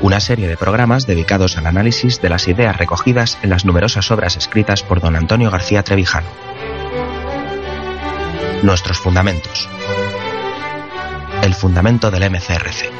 Una 0.00 0.20
serie 0.20 0.46
de 0.46 0.56
programas 0.56 1.06
dedicados 1.06 1.58
al 1.58 1.66
análisis 1.66 2.20
de 2.20 2.28
las 2.28 2.46
ideas 2.46 2.76
recogidas 2.76 3.38
en 3.42 3.50
las 3.50 3.64
numerosas 3.64 4.10
obras 4.10 4.36
escritas 4.36 4.82
por 4.82 5.00
don 5.00 5.16
Antonio 5.16 5.50
García 5.50 5.82
Trevijano. 5.82 6.28
Nuestros 8.62 8.98
fundamentos. 8.98 9.68
El 11.42 11.52
fundamento 11.52 12.12
del 12.12 12.30
MCRC. 12.30 12.90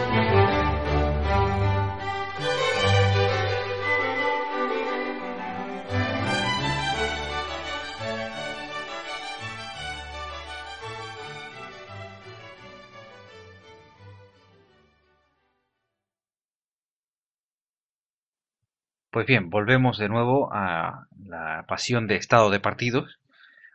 Pues 19.13 19.27
bien, 19.27 19.51
volvemos 19.51 19.99
de 19.99 20.09
nuevo 20.09 20.53
a 20.53 21.07
la 21.25 21.65
pasión 21.69 22.09
de 22.09 22.17
Estado 22.17 22.51
de 22.51 22.59
partidos, 22.59 23.21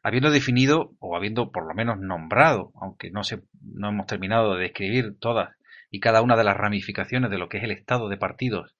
habiendo 0.08 0.32
definido, 0.32 0.96
o 1.00 1.18
habiendo 1.18 1.52
por 1.52 1.68
lo 1.68 1.74
menos 1.74 2.00
nombrado, 2.00 2.72
aunque 2.76 3.12
no, 3.12 3.26
se, 3.26 3.42
no 3.62 3.90
hemos 3.90 4.08
terminado 4.08 4.56
de 4.56 4.64
describir 4.64 5.18
todas 5.20 5.50
y 5.92 6.00
cada 6.00 6.22
una 6.22 6.38
de 6.38 6.46
las 6.46 6.56
ramificaciones 6.56 7.30
de 7.30 7.38
lo 7.38 7.50
que 7.50 7.58
es 7.58 7.66
el 7.66 7.72
Estado 7.72 8.08
de 8.08 8.16
partidos 8.16 8.74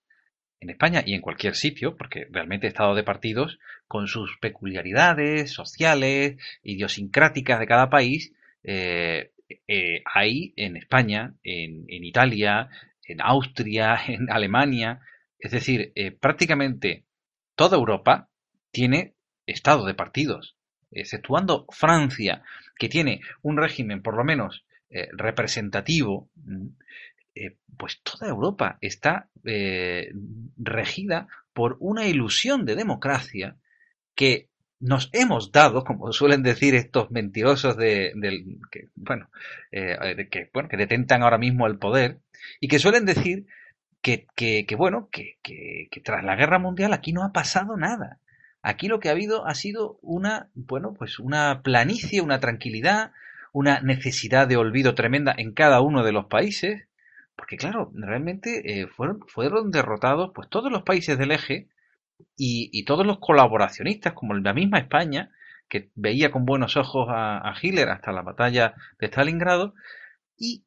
en 0.62 0.70
España 0.70 1.04
y 1.06 1.16
en 1.16 1.22
cualquier 1.22 1.56
sitio, 1.56 1.98
porque 1.98 2.28
realmente 2.32 2.68
Estado 2.68 2.96
de 2.96 3.04
partidos, 3.04 3.60
con 3.90 4.08
sus 4.08 4.38
peculiaridades 4.40 5.52
sociales, 5.52 6.38
idiosincráticas 6.64 7.60
de 7.60 7.68
cada 7.68 7.90
país, 7.90 8.34
eh, 8.64 9.32
eh, 9.68 10.04
hay 10.06 10.54
en 10.56 10.78
España, 10.78 11.34
en, 11.44 11.86
Italia, 11.90 12.70
en 13.04 13.20
Austria, 13.22 14.00
en 14.08 14.32
Alemania, 14.32 15.02
es 15.40 15.52
decir, 15.52 15.92
eh, 15.96 16.12
prácticamente 16.12 17.04
toda 17.56 17.78
Europa 17.78 18.30
tiene 18.72 19.14
estado 19.46 19.86
de 19.86 19.94
partidos, 19.94 20.57
exceptuando 20.92 21.66
Francia, 21.72 22.44
que 22.78 22.90
tiene 22.90 23.22
un 23.42 23.58
régimen 23.58 24.02
por 24.02 24.16
lo 24.16 24.24
menos 24.24 24.66
eh, 24.90 25.10
representativo, 25.14 26.30
mm, 26.36 26.68
eh, 27.36 27.56
pues 27.78 28.02
toda 28.02 28.28
Europa 28.30 28.78
está 28.82 29.30
regida 30.58 31.28
por 31.54 31.78
una 31.80 32.06
ilusión 32.06 32.66
de 32.66 32.76
democracia 32.76 33.56
que 34.14 34.50
nos 34.80 35.10
hemos 35.14 35.52
dado, 35.52 35.84
como 35.84 36.12
suelen 36.12 36.44
decir 36.44 36.76
estos 36.76 37.12
mentirosos 37.12 37.78
de, 37.78 38.12
que, 38.72 38.90
bueno, 38.96 39.30
que, 39.72 40.50
bueno, 40.54 40.70
que 40.70 40.78
detentan 40.78 41.24
ahora 41.24 41.38
mismo 41.38 41.66
el 41.66 41.78
poder, 41.78 42.20
y 42.60 42.68
que 42.68 42.80
suelen 42.80 43.06
decir 43.06 43.46
que, 44.36 44.76
bueno, 44.78 45.10
que, 45.12 45.38
tras 46.04 46.24
la 46.24 46.36
guerra 46.36 46.60
mundial 46.60 46.94
aquí 46.94 47.12
no 47.12 47.24
ha 47.24 47.32
pasado 47.32 47.76
nada. 47.78 48.20
Aquí 48.68 48.90
lo 48.90 49.00
que 49.00 49.08
ha 49.08 49.14
habido 49.14 49.48
ha 49.48 49.56
sido 49.56 49.98
una, 50.02 50.50
bueno, 50.54 50.94
pues 50.94 51.20
una 51.20 51.62
planicie, 51.64 52.20
una 52.20 52.42
tranquilidad, 52.42 53.14
una 53.54 53.80
necesidad 53.80 54.46
de 54.46 54.58
olvido 54.58 54.94
tremenda 54.94 55.34
en 55.38 55.54
cada 55.54 55.80
uno 55.80 56.04
de 56.04 56.12
los 56.12 56.26
países, 56.26 56.86
porque 57.38 57.56
claro, 57.56 57.90
realmente 57.94 58.82
eh, 58.82 58.88
fueron, 58.88 59.22
fueron 59.26 59.72
derrotados 59.72 60.32
pues 60.36 60.50
todos 60.50 60.70
los 60.70 60.84
países 60.84 61.18
del 61.18 61.32
eje 61.32 61.70
y, 62.36 62.84
todos 62.84 63.06
los 63.06 63.20
colaboracionistas, 63.20 64.12
como 64.12 64.34
la 64.34 64.54
misma 64.54 64.80
España, 64.80 65.32
que 65.70 65.90
veía 65.96 66.30
con 66.30 66.44
buenos 66.44 66.76
ojos 66.76 67.08
a, 67.10 67.54
Hitler 67.62 67.88
hasta 67.88 68.12
la 68.12 68.22
batalla 68.22 68.74
de 69.00 69.08
Stalingrado, 69.08 69.76
y, 70.38 70.66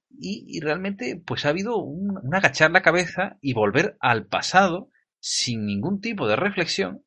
realmente 0.63 1.21
pues 1.23 1.45
ha 1.45 1.51
habido 1.51 1.77
un, 1.77 2.35
agachar 2.35 2.71
la 2.71 2.81
cabeza 2.81 3.37
y 3.43 3.53
volver 3.53 3.99
al 4.01 4.25
pasado 4.25 4.89
sin 5.19 5.67
ningún 5.67 6.01
tipo 6.01 6.27
de 6.27 6.37
reflexión, 6.37 7.05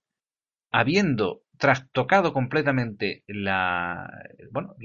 habiendo 0.73 1.43
trastocado 1.57 2.33
completamente 2.33 3.23
la 3.27 4.09
bueno, 4.51 4.75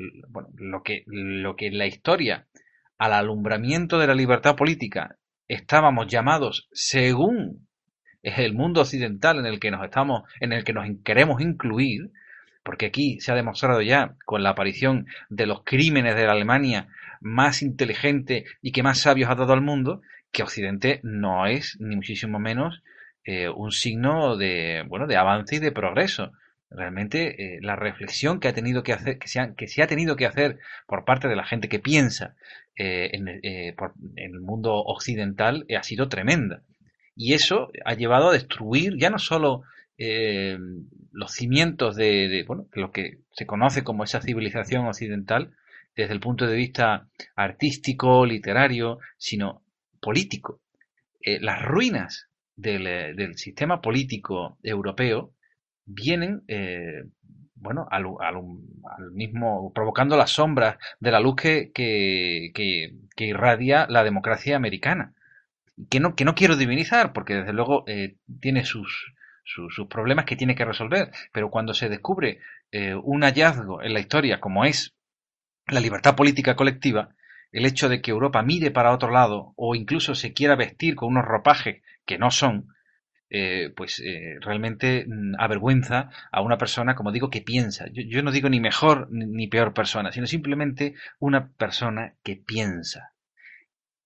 lo 0.54 0.82
que 0.84 1.02
lo 1.06 1.56
que 1.56 1.66
en 1.66 1.78
la 1.78 1.86
historia 1.86 2.46
al 2.98 3.14
alumbramiento 3.14 3.98
de 3.98 4.06
la 4.06 4.14
libertad 4.14 4.54
política 4.54 5.16
estábamos 5.48 6.06
llamados 6.06 6.68
según 6.70 7.66
el 8.22 8.54
mundo 8.54 8.82
occidental 8.82 9.38
en 9.38 9.46
el 9.46 9.58
que 9.58 9.70
nos 9.70 9.82
estamos 9.82 10.22
en 10.40 10.52
el 10.52 10.62
que 10.62 10.74
nos 10.74 10.86
queremos 11.02 11.40
incluir 11.40 12.12
porque 12.62 12.86
aquí 12.86 13.18
se 13.20 13.32
ha 13.32 13.34
demostrado 13.34 13.80
ya 13.80 14.14
con 14.26 14.42
la 14.42 14.50
aparición 14.50 15.06
de 15.30 15.46
los 15.46 15.64
crímenes 15.64 16.14
de 16.16 16.26
la 16.26 16.32
Alemania 16.32 16.88
más 17.22 17.62
inteligente 17.62 18.44
y 18.60 18.72
que 18.72 18.82
más 18.82 19.00
sabios 19.00 19.30
ha 19.30 19.34
dado 19.34 19.54
al 19.54 19.62
mundo, 19.62 20.02
que 20.30 20.42
Occidente 20.42 21.00
no 21.02 21.46
es 21.46 21.78
ni 21.80 21.96
muchísimo 21.96 22.38
menos 22.38 22.82
eh, 23.30 23.50
un 23.50 23.72
signo 23.72 24.38
de 24.38 24.84
bueno 24.88 25.06
de 25.06 25.18
avance 25.18 25.56
y 25.56 25.58
de 25.58 25.70
progreso. 25.70 26.32
Realmente 26.70 27.56
eh, 27.56 27.58
la 27.60 27.76
reflexión 27.76 28.40
que 28.40 28.48
ha 28.48 28.54
tenido 28.54 28.82
que 28.82 28.94
hacer, 28.94 29.18
que 29.18 29.28
se, 29.28 29.38
ha, 29.38 29.54
que 29.54 29.66
se 29.66 29.82
ha 29.82 29.86
tenido 29.86 30.16
que 30.16 30.24
hacer 30.24 30.60
por 30.86 31.04
parte 31.04 31.28
de 31.28 31.36
la 31.36 31.44
gente 31.44 31.68
que 31.68 31.78
piensa 31.78 32.36
eh, 32.74 33.10
en, 33.12 33.28
el 33.28 34.40
mundo 34.40 34.76
occidental 34.76 35.66
ha 35.76 35.82
sido 35.82 36.08
tremenda. 36.08 36.62
Y 37.14 37.34
eso 37.34 37.68
ha 37.84 37.92
llevado 37.92 38.30
a 38.30 38.32
destruir 38.32 38.96
ya 38.96 39.10
no 39.10 39.18
solo 39.18 39.62
los 41.12 41.32
cimientos 41.32 41.96
de, 41.96 42.44
bueno, 42.46 42.66
lo 42.72 42.92
que 42.92 43.18
se 43.32 43.44
conoce 43.44 43.84
como 43.84 44.04
esa 44.04 44.22
civilización 44.22 44.86
occidental, 44.86 45.50
desde 45.94 46.14
el 46.14 46.20
punto 46.20 46.46
de 46.46 46.56
vista 46.56 47.08
artístico, 47.36 48.24
literario, 48.24 49.00
sino 49.18 49.64
político. 50.00 50.62
Las 51.20 51.60
ruinas 51.62 52.28
del, 52.58 52.86
eh, 52.86 53.14
del, 53.14 53.38
sistema 53.38 53.80
político 53.80 54.58
europeo 54.62 55.32
vienen, 55.86 56.42
eh, 56.48 57.04
bueno, 57.54 57.86
al, 57.90 58.04
mismo, 59.12 59.72
provocando 59.72 60.16
las 60.16 60.30
sombras 60.30 60.76
de 61.00 61.10
la 61.12 61.20
luz 61.20 61.36
que, 61.36 61.70
que, 61.72 62.50
que, 62.52 63.24
irradia 63.24 63.86
la 63.88 64.04
democracia 64.04 64.56
americana. 64.56 65.14
Que 65.88 66.00
no, 66.00 66.16
que 66.16 66.24
no 66.24 66.34
quiero 66.34 66.56
divinizar, 66.56 67.12
porque 67.12 67.36
desde 67.36 67.52
luego 67.52 67.84
tiene 68.40 68.64
sus, 68.64 69.14
sus, 69.44 69.86
problemas 69.88 70.24
que 70.24 70.34
tiene 70.34 70.56
que 70.56 70.64
resolver, 70.64 71.12
pero 71.32 71.50
cuando 71.50 71.72
se 71.72 71.88
descubre 71.88 72.40
un 73.04 73.22
hallazgo 73.22 73.82
en 73.82 73.94
la 73.94 74.00
historia 74.00 74.40
como 74.40 74.64
es 74.64 74.96
la 75.68 75.78
libertad 75.78 76.16
política 76.16 76.56
colectiva, 76.56 77.10
el 77.52 77.64
hecho 77.64 77.88
de 77.88 78.00
que 78.02 78.10
Europa 78.10 78.42
mire 78.42 78.72
para 78.72 78.92
otro 78.92 79.10
lado 79.10 79.52
o 79.56 79.76
incluso 79.76 80.16
se 80.16 80.32
quiera 80.32 80.56
vestir 80.56 80.96
con 80.96 81.10
unos 81.10 81.24
ropajes 81.24 81.82
que 82.08 82.18
no 82.18 82.30
son, 82.30 82.74
eh, 83.28 83.70
pues 83.76 84.00
eh, 84.00 84.38
realmente 84.40 85.04
mm, 85.06 85.34
avergüenza 85.38 86.08
a 86.32 86.40
una 86.40 86.56
persona, 86.56 86.94
como 86.94 87.12
digo, 87.12 87.28
que 87.28 87.42
piensa. 87.42 87.84
Yo, 87.92 88.22
no 88.22 88.32
digo 88.32 88.48
ni 88.48 88.60
mejor 88.60 89.08
ni 89.10 89.46
peor 89.46 89.74
persona, 89.74 90.10
sino 90.10 90.26
simplemente 90.26 90.94
una 91.18 91.52
persona 91.52 92.14
que 92.24 92.36
piensa. 92.36 93.12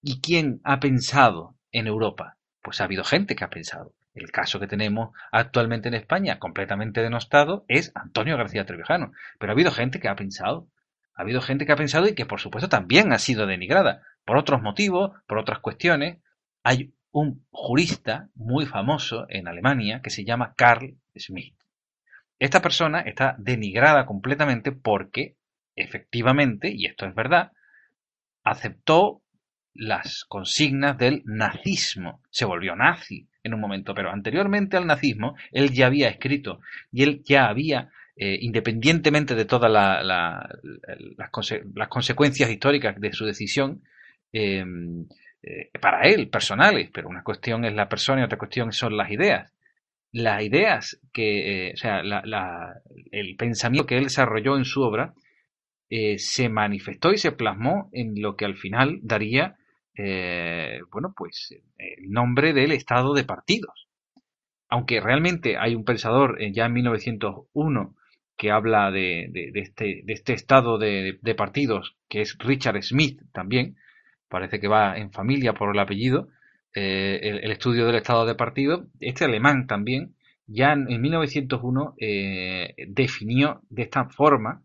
¿Y 0.02 0.20
quién 0.20 0.60
ha 0.64 0.80
pensado 0.80 1.56
en 1.70 1.86
Europa? 1.86 2.38
Pues 2.60 2.80
ha 2.80 2.84
habido 2.84 3.04
gente 3.04 3.36
que 3.36 3.44
ha 3.44 3.50
pensado. 3.50 3.94
El 4.14 4.32
caso 4.32 4.58
que 4.58 4.66
tenemos 4.66 5.10
actualmente 5.30 5.88
en 5.88 5.94
España, 5.94 6.40
completamente 6.40 7.02
denostado, 7.02 7.64
es 7.68 7.92
Antonio 7.94 8.36
García 8.36 8.66
Trevijano. 8.66 9.12
Pero 9.38 9.52
ha 9.52 9.54
habido 9.54 9.70
gente 9.70 10.00
que 10.00 10.08
ha 10.08 10.16
pensado. 10.16 10.68
Ha 11.14 11.22
habido 11.22 11.40
gente 11.40 11.66
que 11.66 11.72
ha 11.72 11.76
pensado 11.76 12.08
y 12.08 12.16
que 12.16 12.26
por 12.26 12.40
supuesto 12.40 12.68
también 12.68 13.12
ha 13.12 13.20
sido 13.20 13.46
denigrada 13.46 14.02
por 14.24 14.36
otros 14.36 14.60
motivos, 14.60 15.12
por 15.28 15.38
otras 15.38 15.60
cuestiones. 15.60 16.18
Hay 16.64 16.92
un 17.12 17.46
jurista 17.50 18.28
muy 18.34 18.66
famoso 18.66 19.26
en 19.28 19.46
Alemania 19.46 20.00
que 20.02 20.10
se 20.10 20.24
llama 20.24 20.54
Carl 20.56 20.96
Schmitt. 21.16 21.54
Esta 22.38 22.60
persona 22.60 23.00
está 23.00 23.36
denigrada 23.38 24.04
completamente 24.06 24.72
porque, 24.72 25.36
efectivamente, 25.76 26.72
y 26.74 26.86
esto 26.86 27.06
es 27.06 27.14
verdad, 27.14 27.52
aceptó 28.42 29.22
las 29.74 30.24
consignas 30.24 30.98
del 30.98 31.22
nazismo. 31.24 32.20
Se 32.30 32.44
volvió 32.44 32.74
nazi 32.74 33.28
en 33.44 33.54
un 33.54 33.60
momento, 33.60 33.94
pero 33.94 34.10
anteriormente 34.10 34.76
al 34.76 34.86
nazismo, 34.86 35.36
él 35.52 35.70
ya 35.70 35.86
había 35.86 36.08
escrito 36.08 36.60
y 36.90 37.02
él 37.04 37.22
ya 37.24 37.46
había 37.46 37.90
eh, 38.14 38.38
independientemente 38.42 39.34
de 39.34 39.46
todas 39.46 39.70
las, 39.72 41.30
consecuencias 41.88 42.50
históricas 42.50 43.00
de 43.00 43.12
su 43.12 43.24
decisión, 43.24 43.82
em, 44.32 45.06
eh, 45.42 45.70
para 45.80 46.02
él, 46.02 46.28
personales, 46.28 46.90
pero 46.92 47.08
una 47.08 47.22
cuestión 47.22 47.64
es 47.64 47.74
la 47.74 47.88
persona 47.88 48.20
y 48.20 48.24
otra 48.24 48.38
cuestión 48.38 48.72
son 48.72 48.96
las 48.96 49.10
ideas. 49.10 49.52
las 50.12 50.42
ideas 50.42 51.00
que, 51.12 51.68
eh, 51.68 51.72
o 51.74 51.76
sea, 51.76 52.02
el 53.10 53.36
pensamiento 53.36 53.86
que 53.86 53.96
él 53.96 54.04
desarrolló 54.04 54.56
en 54.56 54.64
su 54.64 54.82
obra 54.82 55.14
eh, 55.90 56.18
se 56.18 56.48
manifestó 56.48 57.12
y 57.12 57.18
se 57.18 57.32
plasmó 57.32 57.88
en 57.92 58.20
lo 58.20 58.36
que 58.36 58.44
al 58.44 58.56
final 58.56 59.00
daría, 59.02 59.56
bueno, 60.90 61.14
pues 61.16 61.54
el 61.78 62.10
nombre 62.10 62.52
del 62.52 62.72
estado 62.72 63.14
de 63.14 63.24
partidos. 63.24 63.88
Aunque 64.68 65.00
realmente 65.00 65.56
hay 65.58 65.74
un 65.74 65.84
pensador 65.84 66.38
ya 66.52 66.66
en 66.66 66.72
1901 66.72 67.94
que 68.36 68.50
habla 68.50 68.90
de, 68.90 69.30
este, 69.54 70.02
de 70.04 70.12
este, 70.12 70.32
estado 70.32 70.78
de, 70.78 71.34
partidos, 71.36 71.96
que 72.08 72.22
es 72.22 72.36
Richard 72.38 72.82
Smith 72.82 73.20
también, 73.32 73.76
parece 74.32 74.58
que 74.58 74.66
va 74.66 74.96
en 74.96 75.12
familia 75.12 75.52
por 75.52 75.74
el 75.74 75.78
apellido, 75.78 76.30
eh, 76.74 77.20
el, 77.22 77.50
estudio 77.52 77.86
del 77.86 77.96
estado 77.96 78.24
de 78.24 78.34
partido, 78.34 78.86
este 78.98 79.26
alemán 79.26 79.66
también, 79.66 80.14
ya 80.46 80.72
en, 80.72 81.00
1901 81.00 81.94
eh, 81.98 82.74
definió 82.88 83.60
de 83.68 83.82
esta 83.82 84.06
forma 84.06 84.62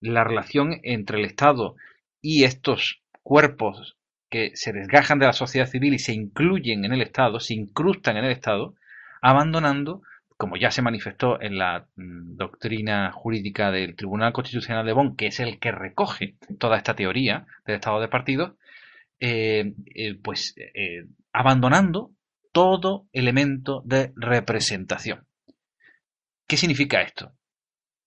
la 0.00 0.24
relación 0.24 0.80
entre 0.82 1.18
el 1.18 1.24
Estado 1.24 1.76
y 2.20 2.42
estos 2.42 3.00
cuerpos 3.22 3.96
que 4.30 4.50
se 4.54 4.72
desgajan 4.72 5.20
de 5.20 5.26
la 5.26 5.32
sociedad 5.32 5.66
civil 5.66 5.94
y 5.94 5.98
se 6.00 6.12
incluyen 6.12 6.84
en 6.84 6.92
el 6.92 7.02
Estado, 7.02 7.38
se 7.38 7.54
incrustan 7.54 8.16
en 8.16 8.24
el 8.24 8.32
Estado, 8.32 8.74
abandonando, 9.22 10.02
como 10.36 10.56
ya 10.56 10.70
se 10.70 10.82
manifestó 10.82 11.40
en 11.40 11.56
la 11.58 11.86
mm, 11.96 12.36
doctrina 12.36 13.12
jurídica 13.12 13.70
del 13.70 13.94
Tribunal 13.94 14.32
Constitucional 14.32 14.84
de 14.84 14.92
Bonn, 14.92 15.16
que 15.16 15.28
es 15.28 15.40
el 15.40 15.58
que 15.60 15.72
recoge 15.72 16.34
toda 16.58 16.76
esta 16.76 16.94
teoría 16.94 17.46
del 17.64 17.76
Estado 17.76 18.00
de 18.00 18.08
partidos, 18.08 18.52
eh, 19.20 19.74
pues 20.22 20.54
abandonando 21.32 22.12
todo 22.52 23.06
elemento 23.12 23.82
de 23.84 24.12
representación. 24.16 25.26
¿Qué 26.46 26.56
significa 26.56 27.02
esto? 27.02 27.32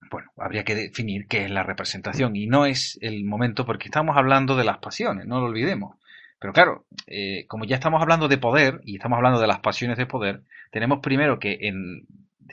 Bueno, 0.09 0.31
habría 0.35 0.63
que 0.63 0.75
definir 0.75 1.27
qué 1.27 1.45
es 1.45 1.51
la 1.51 1.63
representación 1.63 2.35
y 2.35 2.47
no 2.47 2.65
es 2.65 2.97
el 3.01 3.23
momento 3.23 3.65
porque 3.65 3.85
estamos 3.85 4.17
hablando 4.17 4.57
de 4.57 4.65
las 4.65 4.79
pasiones, 4.79 5.25
no 5.25 5.39
lo 5.39 5.45
olvidemos. 5.45 5.95
Pero 6.39 6.53
claro, 6.53 6.85
eh, 7.05 7.45
como 7.47 7.65
ya 7.65 7.75
estamos 7.75 8.01
hablando 8.01 8.27
de 8.27 8.39
poder 8.39 8.81
y 8.83 8.95
estamos 8.95 9.17
hablando 9.17 9.39
de 9.39 9.47
las 9.47 9.59
pasiones 9.59 9.97
de 9.97 10.07
poder, 10.07 10.41
tenemos 10.71 10.99
primero 10.99 11.37
que 11.37 11.59
en 11.61 12.07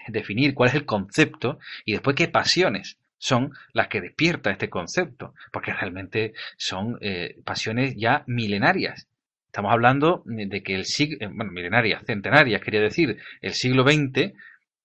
definir 0.09 0.55
cuál 0.55 0.69
es 0.69 0.75
el 0.75 0.85
concepto 0.85 1.59
y 1.87 1.93
después 1.93 2.15
qué 2.15 2.29
pasiones 2.29 2.99
son 3.19 3.53
las 3.73 3.89
que 3.89 4.01
despierta 4.01 4.51
este 4.51 4.71
concepto, 4.71 5.35
porque 5.53 5.73
realmente 5.73 6.33
son 6.57 6.99
eh, 7.01 7.37
pasiones 7.45 7.95
ya 7.97 8.25
milenarias 8.27 9.09
Estamos 9.49 9.73
hablando 9.73 10.23
de 10.27 10.63
que 10.63 10.75
el 10.75 10.85
siglo, 10.85 11.17
eh, 11.21 11.31
bueno, 11.33 11.51
milenarias, 11.53 12.05
centenarias, 12.05 12.61
quería 12.61 12.83
decir, 12.83 13.19
el 13.41 13.55
siglo 13.55 13.83
XX 13.83 14.35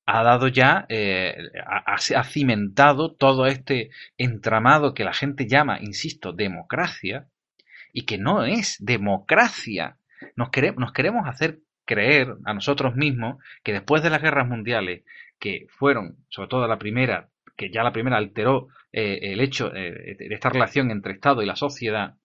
ha 0.06 0.24
dado 0.24 0.48
ya, 0.48 0.86
eh, 0.88 1.36
ha, 1.66 2.24
cimentado 2.24 3.14
todo 3.14 3.46
este 3.46 3.90
entramado 4.18 4.94
que 4.94 5.04
la 5.04 5.14
gente 5.14 5.48
llama, 5.48 5.80
insisto, 5.82 6.32
democracia, 6.32 7.28
y 7.92 8.06
que 8.06 8.18
no 8.18 8.46
es 8.46 8.78
democracia. 8.80 9.98
Nos, 10.38 10.50
nos 10.78 10.94
queremos 10.94 11.28
hacer 11.28 11.60
creer 11.86 12.34
a 12.46 12.54
nosotros 12.54 12.96
mismos 12.96 13.44
que 13.64 13.74
después 13.74 14.02
de 14.02 14.10
las 14.10 14.22
guerras 14.22 14.48
mundiales, 14.48 15.04
que 15.40 15.68
fueron, 15.70 16.26
sobre 16.30 16.48
todo 16.48 16.68
la 16.68 16.80
primera, 16.80 17.30
que 17.56 17.72
ya 17.72 17.84
la 17.84 17.94
primera 17.94 18.18
alteró 18.18 18.68
eh, 18.92 19.20
el 19.34 19.42
hecho 19.42 19.70
de 19.70 20.16
esta 20.32 20.50
relación 20.50 20.92
entre 20.92 21.14
Estado 21.14 21.42
y 21.42 21.46
la 21.46 21.56
sociedad, 21.56 22.16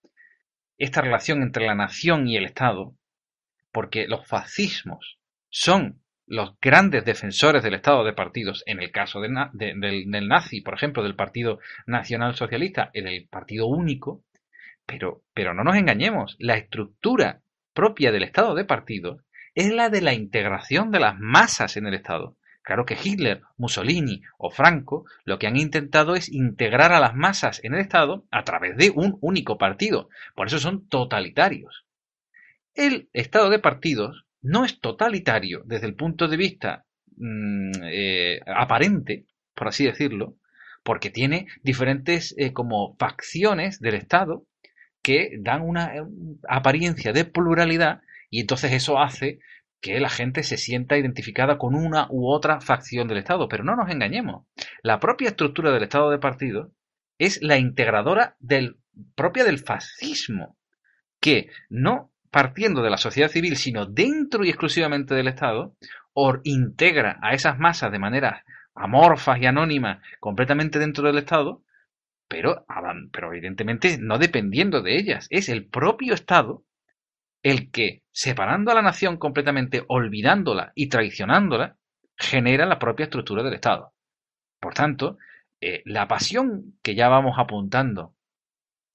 esta 0.78 1.00
relación 1.00 1.42
entre 1.42 1.66
la 1.66 1.74
nación 1.74 2.26
y 2.28 2.36
el 2.36 2.44
Estado, 2.44 2.94
porque 3.72 4.06
los 4.06 4.26
fascismos 4.26 5.18
son 5.50 6.02
los 6.28 6.58
grandes 6.60 7.04
defensores 7.04 7.62
del 7.62 7.74
Estado 7.74 8.04
de 8.04 8.12
partidos, 8.12 8.62
en 8.66 8.80
el 8.80 8.90
caso 8.90 9.20
del, 9.20 9.32
nazi, 10.28 10.60
por 10.60 10.74
ejemplo, 10.74 11.02
del 11.02 11.16
Partido 11.16 11.58
Nacional 11.86 12.34
Socialista, 12.34 12.90
en 12.92 13.08
el 13.08 13.26
Partido 13.28 13.66
Único, 13.66 14.24
pero, 14.84 15.22
pero 15.32 15.54
no 15.54 15.64
nos 15.64 15.76
engañemos, 15.76 16.36
la 16.38 16.56
estructura 16.56 17.40
propia 17.72 18.12
del 18.12 18.24
Estado 18.24 18.54
de 18.54 18.64
partidos 18.64 19.22
es 19.54 19.72
la 19.72 19.88
de 19.88 20.02
la 20.02 20.12
integración 20.12 20.90
de 20.90 21.00
las 21.00 21.18
masas 21.18 21.76
en 21.76 21.86
el 21.86 21.94
Estado. 21.94 22.36
Claro 22.68 22.84
que 22.84 22.98
Hitler, 23.02 23.40
Mussolini 23.56 24.20
o 24.36 24.50
Franco 24.50 25.06
lo 25.24 25.38
que 25.38 25.46
han 25.46 25.56
intentado 25.56 26.14
es 26.14 26.28
integrar 26.28 26.92
a 26.92 27.00
las 27.00 27.14
masas 27.14 27.64
en 27.64 27.72
el 27.72 27.80
Estado 27.80 28.26
a 28.30 28.44
través 28.44 28.76
de 28.76 28.90
un 28.90 29.16
único 29.22 29.56
partido. 29.56 30.10
Por 30.34 30.48
eso 30.48 30.58
son 30.58 30.86
totalitarios. 30.86 31.86
El 32.74 33.08
Estado 33.14 33.48
de 33.48 33.58
partidos 33.58 34.26
no 34.42 34.66
es 34.66 34.80
totalitario 34.80 35.62
desde 35.64 35.86
el 35.86 35.94
punto 35.94 36.28
de 36.28 36.36
vista 36.36 36.84
mm, 37.16 37.70
eh, 37.84 38.40
aparente, 38.46 39.24
por 39.54 39.68
así 39.68 39.86
decirlo, 39.86 40.36
porque 40.82 41.08
tiene 41.08 41.46
diferentes 41.62 42.34
eh, 42.36 42.52
como 42.52 42.96
facciones 42.98 43.80
del 43.80 43.94
Estado 43.94 44.44
que 45.00 45.38
dan 45.40 45.62
una 45.62 45.96
eh, 45.96 46.02
apariencia 46.46 47.14
de 47.14 47.24
pluralidad 47.24 48.02
y 48.28 48.40
entonces 48.40 48.72
eso 48.72 48.98
hace 48.98 49.38
que 49.80 50.00
la 50.00 50.08
gente 50.08 50.42
se 50.42 50.56
sienta 50.56 50.96
identificada 50.96 51.58
con 51.58 51.74
una 51.74 52.06
u 52.10 52.28
otra 52.28 52.60
facción 52.60 53.08
del 53.08 53.18
Estado. 53.18 53.48
Pero 53.48 53.64
no 53.64 53.76
nos 53.76 53.90
engañemos. 53.90 54.46
La 54.82 54.98
propia 55.00 55.28
estructura 55.28 55.70
del 55.70 55.84
Estado 55.84 56.10
de 56.10 56.18
partido 56.18 56.72
es 57.18 57.42
la 57.42 57.58
integradora 57.58 58.36
propia 59.14 59.44
del 59.44 59.58
fascismo, 59.58 60.56
que 61.20 61.50
no 61.68 62.12
partiendo 62.30 62.82
de 62.82 62.90
la 62.90 62.96
sociedad 62.96 63.30
civil, 63.30 63.56
sino 63.56 63.86
dentro 63.86 64.44
y 64.44 64.48
exclusivamente 64.48 65.14
del 65.14 65.28
Estado, 65.28 65.76
or 66.12 66.40
integra 66.44 67.18
a 67.22 67.32
esas 67.32 67.58
masas 67.58 67.90
de 67.92 67.98
manera 67.98 68.44
amorfas 68.74 69.40
y 69.40 69.46
anónimas 69.46 70.02
completamente 70.20 70.78
dentro 70.78 71.06
del 71.06 71.18
Estado, 71.18 71.62
pero, 72.28 72.64
pero 73.12 73.32
evidentemente 73.32 73.98
no 73.98 74.18
dependiendo 74.18 74.82
de 74.82 74.96
ellas. 74.96 75.26
Es 75.30 75.48
el 75.48 75.66
propio 75.66 76.14
Estado 76.14 76.64
el 77.42 77.70
que, 77.70 78.02
separando 78.10 78.70
a 78.70 78.74
la 78.74 78.82
nación 78.82 79.16
completamente, 79.16 79.84
olvidándola 79.88 80.72
y 80.74 80.88
traicionándola, 80.88 81.76
genera 82.16 82.66
la 82.66 82.78
propia 82.78 83.04
estructura 83.04 83.42
del 83.42 83.54
Estado. 83.54 83.92
Por 84.60 84.74
tanto, 84.74 85.18
eh, 85.60 85.82
la 85.84 86.08
pasión 86.08 86.78
que 86.82 86.94
ya 86.94 87.08
vamos 87.08 87.36
apuntando 87.38 88.14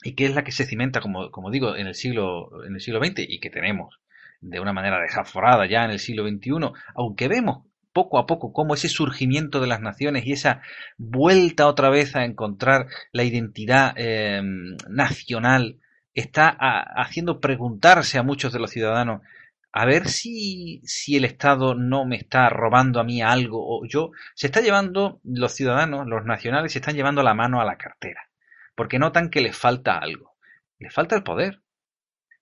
y 0.03 0.15
que 0.15 0.25
es 0.25 0.35
la 0.35 0.43
que 0.43 0.51
se 0.51 0.65
cimenta, 0.65 0.99
como, 0.99 1.51
digo, 1.51 1.75
en 1.75 1.87
el, 1.87 1.95
siglo, 1.95 2.65
en 2.65 2.75
el 2.75 2.81
siglo 2.81 3.03
XX 3.03 3.19
y 3.27 3.39
que 3.39 3.49
tenemos 3.49 3.99
de 4.41 4.59
una 4.59 4.73
manera 4.73 4.99
desaforada 4.99 5.65
ya 5.65 5.85
en 5.85 5.91
el 5.91 5.99
siglo 5.99 6.27
XXI, 6.27 6.73
aunque 6.95 7.29
vemos 7.29 7.65
poco 7.93 8.17
a 8.17 8.25
poco 8.25 8.51
cómo 8.51 8.73
ese 8.73 8.89
surgimiento 8.89 9.61
de 9.61 9.67
las 9.67 9.79
naciones 9.79 10.25
y 10.25 10.33
esa 10.33 10.61
vuelta 10.97 11.67
otra 11.67 11.89
vez 11.89 12.15
a 12.15 12.25
encontrar 12.25 12.87
la 13.13 13.23
identidad 13.23 13.93
eh, 13.95 14.41
nacional 14.89 15.79
está 16.13 16.49
haciendo 16.95 17.39
preguntarse 17.39 18.17
a 18.17 18.23
muchos 18.23 18.53
de 18.53 18.59
los 18.59 18.71
ciudadanos 18.71 19.21
a 19.75 19.85
ver 19.85 20.07
si, 20.07 20.81
si 20.85 21.17
el 21.17 21.25
Estado 21.25 21.73
no 21.73 22.05
me 22.05 22.15
está 22.15 22.47
robando 22.49 22.99
a 22.99 23.03
mí 23.03 23.23
algo 23.23 23.59
o 23.59 23.85
yo. 23.87 24.11
Se 24.35 24.45
está 24.45 24.61
llevando, 24.61 25.19
los 25.23 25.53
ciudadanos, 25.53 26.07
los 26.07 26.25
nacionales, 26.25 26.73
se 26.73 26.77
están 26.77 26.95
llevando 26.95 27.23
la 27.23 27.33
mano 27.33 27.59
a 27.59 27.65
la 27.65 27.77
cartera, 27.77 28.29
porque 28.75 28.99
notan 28.99 29.31
que 29.31 29.41
les 29.41 29.57
falta 29.57 29.97
algo. 29.97 30.35
Les 30.77 30.93
falta 30.93 31.15
el 31.15 31.23
poder, 31.23 31.63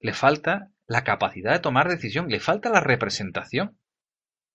les 0.01 0.17
falta 0.17 0.71
la 0.87 1.05
capacidad 1.05 1.53
de 1.53 1.59
tomar 1.59 1.87
decisión, 1.87 2.27
les 2.27 2.43
falta 2.43 2.69
la 2.69 2.81
representación. 2.81 3.77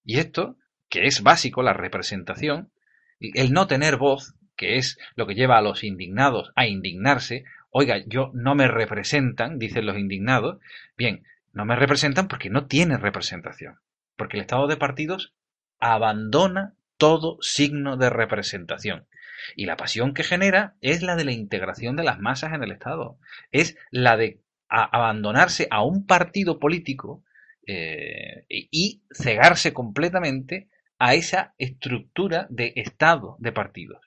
Y 0.04 0.18
esto, 0.18 0.58
que 0.90 1.06
es 1.06 1.22
básico, 1.22 1.62
la 1.62 1.72
representación, 1.72 2.72
el 3.20 3.54
no 3.54 3.66
tener 3.66 3.96
voz, 3.96 4.34
que 4.54 4.76
es 4.76 4.98
lo 5.14 5.26
que 5.26 5.34
lleva 5.34 5.56
a 5.56 5.62
los 5.62 5.82
indignados 5.82 6.52
a 6.56 6.66
indignarse, 6.66 7.44
oiga, 7.78 8.02
yo 8.06 8.30
no 8.32 8.54
me 8.54 8.68
representan, 8.68 9.58
dicen 9.58 9.84
los 9.84 9.98
indignados, 9.98 10.58
bien, 10.96 11.24
no 11.52 11.66
me 11.66 11.76
representan 11.76 12.26
porque 12.26 12.48
no 12.48 12.64
tiene 12.64 12.96
representación, 12.96 13.80
porque 14.16 14.38
el 14.38 14.40
Estado 14.40 14.66
de 14.66 14.78
partidos 14.78 15.34
abandona 15.78 16.74
todo 16.96 17.36
signo 17.42 17.98
de 17.98 18.08
representación. 18.08 19.06
Y 19.56 19.66
la 19.66 19.76
pasión 19.76 20.14
que 20.14 20.24
genera 20.24 20.74
es 20.80 21.02
la 21.02 21.16
de 21.16 21.26
la 21.26 21.32
integración 21.32 21.96
de 21.96 22.04
las 22.04 22.18
masas 22.18 22.54
en 22.54 22.62
el 22.62 22.72
Estado, 22.72 23.18
es 23.52 23.76
la 23.90 24.16
de 24.16 24.40
abandonarse 24.70 25.68
a 25.70 25.82
un 25.82 26.06
partido 26.06 26.58
político 26.58 27.24
eh, 27.66 28.46
y 28.48 29.02
cegarse 29.12 29.74
completamente 29.74 30.70
a 30.98 31.14
esa 31.14 31.52
estructura 31.58 32.46
de 32.48 32.72
Estado 32.76 33.36
de 33.38 33.52
partidos. 33.52 34.00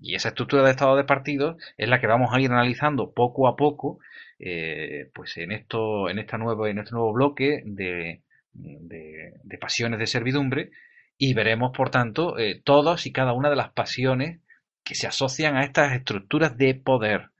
Y 0.00 0.14
esa 0.14 0.28
estructura 0.28 0.64
de 0.64 0.70
estado 0.70 0.96
de 0.96 1.04
partidos 1.04 1.56
es 1.76 1.88
la 1.88 2.00
que 2.00 2.06
vamos 2.06 2.30
a 2.32 2.40
ir 2.40 2.50
analizando 2.50 3.12
poco 3.12 3.48
a 3.48 3.56
poco 3.56 3.98
eh, 4.38 5.10
pues 5.14 5.36
en, 5.36 5.52
esto, 5.52 6.10
en, 6.10 6.18
esta 6.18 6.36
nueva, 6.36 6.68
en 6.68 6.78
este 6.78 6.92
nuevo 6.92 7.12
bloque 7.12 7.62
de, 7.64 8.22
de, 8.52 9.58
pasiones 9.58 9.98
de 9.98 10.06
servidumbre 10.06 10.70
y 11.16 11.34
veremos, 11.34 11.72
por 11.76 11.90
tanto, 11.90 12.38
eh, 12.38 12.60
todas 12.62 13.06
y 13.06 13.12
cada 13.12 13.32
una 13.32 13.50
de 13.50 13.56
las 13.56 13.70
pasiones 13.70 14.40
que 14.82 14.94
se 14.94 15.06
asocian 15.06 15.56
a 15.56 15.64
estas 15.64 15.92
estructuras 15.92 16.56
de 16.58 16.74
poder. 16.74 17.30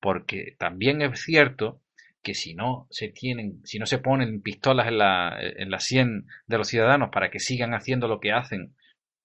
Porque 0.00 0.54
también 0.58 1.02
es 1.02 1.20
cierto 1.22 1.80
que 2.22 2.34
si 2.34 2.54
no 2.54 2.86
se 2.90 3.08
tienen, 3.08 3.60
si 3.64 3.78
no 3.78 3.86
se 3.86 3.98
ponen 3.98 4.42
pistolas 4.42 4.88
en 4.88 4.98
la, 4.98 5.36
en 5.40 5.70
la 5.70 5.80
sien 5.80 6.26
de 6.46 6.58
los 6.58 6.68
ciudadanos 6.68 7.10
para 7.10 7.30
que 7.30 7.40
sigan 7.40 7.72
haciendo 7.72 8.08
lo 8.08 8.20
que 8.20 8.32
hacen 8.32 8.74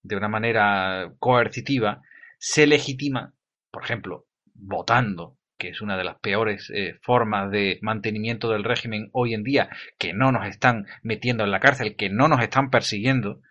de 0.04 0.16
una 0.16 0.30
manera 0.30 1.14
coercitiva, 1.20 2.02
se 2.42 2.66
legitima, 2.66 3.36
por 3.70 3.84
ejemplo, 3.84 4.26
votando, 4.56 5.38
que 5.60 5.70
es 5.70 5.82
una 5.82 5.96
de 5.96 6.04
las 6.04 6.18
peores 6.20 6.72
eh, 6.74 6.98
formas 7.04 7.52
de 7.52 7.78
mantenimiento 7.84 8.50
del 8.50 8.64
régimen 8.64 9.10
hoy 9.14 9.36
en 9.36 9.44
día, 9.44 9.70
que 10.00 10.12
no 10.12 10.32
nos 10.32 10.48
están 10.48 10.88
metiendo 11.04 11.44
en 11.44 11.52
la 11.52 11.60
cárcel, 11.60 11.96
que 11.96 12.10
no 12.10 12.28
nos 12.28 12.42
están 12.42 12.72
persiguiendo, 12.72 13.42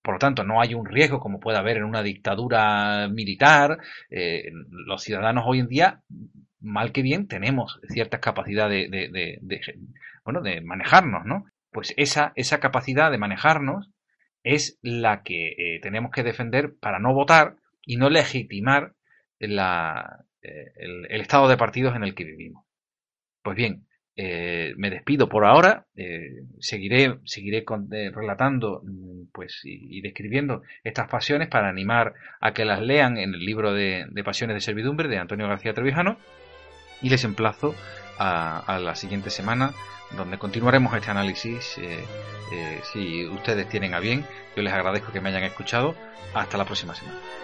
por 0.00 0.14
lo 0.14 0.18
tanto, 0.18 0.42
no 0.42 0.62
hay 0.62 0.72
un 0.72 0.86
riesgo 0.86 1.20
como 1.20 1.38
puede 1.38 1.58
haber 1.58 1.76
en 1.76 1.84
una 1.84 2.02
dictadura 2.02 3.08
militar. 3.08 3.78
Eh, 4.08 4.50
los 4.70 5.02
ciudadanos 5.02 5.44
hoy 5.46 5.60
en 5.60 5.68
día, 5.68 6.00
mal 6.60 6.92
que 6.92 7.02
bien, 7.02 7.28
tenemos 7.28 7.78
ciertas 7.88 8.20
capacidades 8.20 8.90
de, 8.90 9.40
bueno, 10.24 10.40
de 10.40 10.62
manejarnos, 10.62 11.26
¿no? 11.26 11.44
Pues 11.70 11.92
esa, 11.98 12.32
esa 12.36 12.58
capacidad 12.58 13.10
de 13.10 13.18
manejarnos 13.18 13.90
es 14.42 14.78
la 14.80 15.22
que 15.22 15.48
eh, 15.58 15.80
tenemos 15.82 16.10
que 16.10 16.22
defender 16.22 16.74
para 16.80 16.98
no 16.98 17.12
votar 17.12 17.56
y 17.86 17.96
no 17.96 18.10
legitimar 18.10 18.94
eh, 19.40 20.72
el, 20.76 21.20
estado 21.20 21.48
de 21.48 21.56
partidos 21.56 21.96
en 21.96 22.04
el 22.04 22.14
que 22.14 22.24
vivimos. 22.24 22.64
Pues 23.42 23.56
bien, 23.56 23.86
eh, 24.16 24.74
me 24.76 24.90
despido 24.90 25.28
por 25.28 25.44
ahora. 25.44 25.86
Eh, 25.96 26.44
seguiré 26.60 27.18
seguiré 27.24 27.64
relatando 28.12 28.82
mm, 28.84 29.32
pues, 29.32 29.60
y, 29.64 30.00
describiendo 30.00 30.62
estas 30.82 31.08
pasiones 31.08 31.48
para 31.48 31.68
animar 31.68 32.14
a 32.40 32.52
que 32.52 32.64
las 32.64 32.80
lean 32.80 33.18
en 33.18 33.34
el 33.34 33.44
libro 33.44 33.72
de, 33.72 34.06
Pasiones 34.24 34.54
de 34.54 34.60
Servidumbre 34.60 35.08
de 35.08 35.18
Antonio 35.18 35.48
García 35.48 35.74
Trevijano. 35.74 36.18
Y 37.02 37.10
les 37.10 37.24
emplazo 37.24 37.74
a, 38.18 38.78
la 38.80 38.94
siguiente 38.94 39.28
semana 39.28 39.72
donde 40.16 40.38
continuaremos 40.38 40.94
este 40.94 41.10
análisis. 41.10 41.78
si 42.92 43.26
ustedes 43.26 43.68
tienen 43.68 43.94
a 43.94 44.00
bien, 44.00 44.24
yo 44.56 44.62
les 44.62 44.72
agradezco 44.72 45.12
que 45.12 45.20
me 45.20 45.28
hayan 45.28 45.42
escuchado. 45.42 45.94
Hasta 46.34 46.56
la 46.56 46.64
próxima 46.64 46.94
semana. 46.94 47.43